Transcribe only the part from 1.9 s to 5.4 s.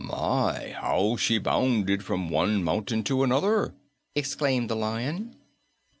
from one mountain to another!" exclaimed the Lion.